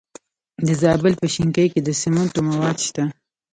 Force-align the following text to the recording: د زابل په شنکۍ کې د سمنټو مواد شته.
د 0.65 0.67
زابل 0.81 1.13
په 1.21 1.25
شنکۍ 1.35 1.67
کې 1.73 1.81
د 1.83 1.89
سمنټو 2.01 2.39
مواد 2.49 2.77
شته. 2.87 3.03